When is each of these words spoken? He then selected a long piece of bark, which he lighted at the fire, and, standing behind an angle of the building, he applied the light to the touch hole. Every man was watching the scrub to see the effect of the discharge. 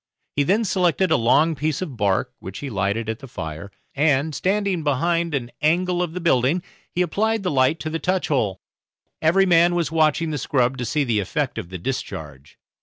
He 0.35 0.41
then 0.41 0.65
selected 0.65 1.11
a 1.11 1.15
long 1.15 1.53
piece 1.53 1.79
of 1.79 1.95
bark, 1.95 2.33
which 2.39 2.57
he 2.57 2.71
lighted 2.71 3.07
at 3.07 3.19
the 3.19 3.27
fire, 3.27 3.69
and, 3.93 4.33
standing 4.33 4.83
behind 4.83 5.35
an 5.35 5.51
angle 5.61 6.01
of 6.01 6.13
the 6.13 6.19
building, 6.19 6.63
he 6.89 7.03
applied 7.03 7.43
the 7.43 7.51
light 7.51 7.79
to 7.81 7.89
the 7.91 7.99
touch 7.99 8.27
hole. 8.29 8.59
Every 9.21 9.45
man 9.45 9.75
was 9.75 9.91
watching 9.91 10.31
the 10.31 10.39
scrub 10.39 10.79
to 10.79 10.85
see 10.85 11.03
the 11.03 11.19
effect 11.19 11.59
of 11.59 11.69
the 11.69 11.77
discharge. 11.77 12.57